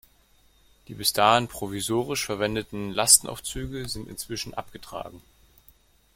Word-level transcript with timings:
Die 0.87 0.95
bis 0.95 1.13
dahin 1.13 1.47
provisorisch 1.47 2.25
verwendeten 2.25 2.89
Lastenaufzüge 2.91 3.87
sind 3.87 4.09
inzwischen 4.09 4.55
abgetragen. 4.55 5.21